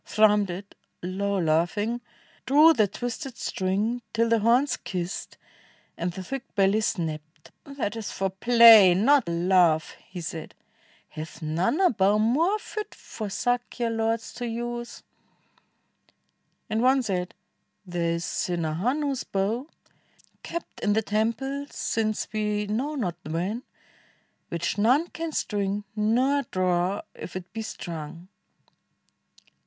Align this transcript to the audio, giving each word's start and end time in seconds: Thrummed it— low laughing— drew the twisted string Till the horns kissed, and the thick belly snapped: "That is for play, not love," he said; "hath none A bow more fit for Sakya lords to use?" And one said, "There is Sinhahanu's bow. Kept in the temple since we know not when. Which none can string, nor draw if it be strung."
Thrummed 0.03 0.49
it— 0.49 0.73
low 1.03 1.37
laughing— 1.37 2.01
drew 2.47 2.73
the 2.73 2.87
twisted 2.87 3.37
string 3.37 4.01
Till 4.13 4.29
the 4.29 4.39
horns 4.39 4.75
kissed, 4.77 5.37
and 5.95 6.11
the 6.11 6.23
thick 6.23 6.55
belly 6.55 6.81
snapped: 6.81 7.51
"That 7.65 7.95
is 7.95 8.11
for 8.11 8.31
play, 8.31 8.95
not 8.95 9.29
love," 9.29 9.95
he 10.09 10.19
said; 10.19 10.55
"hath 11.09 11.43
none 11.43 11.79
A 11.79 11.91
bow 11.91 12.17
more 12.17 12.57
fit 12.57 12.95
for 12.95 13.29
Sakya 13.29 13.91
lords 13.91 14.33
to 14.33 14.47
use?" 14.47 15.03
And 16.67 16.81
one 16.81 17.03
said, 17.03 17.35
"There 17.85 18.13
is 18.15 18.25
Sinhahanu's 18.25 19.23
bow. 19.23 19.67
Kept 20.41 20.79
in 20.79 20.93
the 20.93 21.03
temple 21.03 21.67
since 21.69 22.27
we 22.33 22.65
know 22.65 22.95
not 22.95 23.17
when. 23.23 23.61
Which 24.49 24.79
none 24.79 25.09
can 25.09 25.31
string, 25.31 25.83
nor 25.95 26.41
draw 26.49 27.03
if 27.13 27.35
it 27.35 27.53
be 27.53 27.61
strung." 27.61 28.29